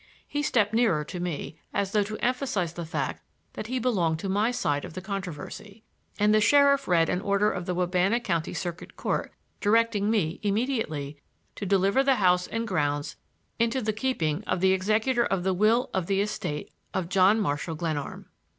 [0.27, 3.21] He stepped nearer to me, as though to emphasize the fact
[3.53, 5.83] that he belonged to my side of the controversy,
[6.17, 11.17] and the sheriff read an order of the Wabana County Circuit Court directing me, immediately,
[11.53, 13.15] to deliver the house and grounds
[13.59, 17.75] into the keeping of the executor of the will of the estate of John Marshall
[17.75, 18.25] Glenarm.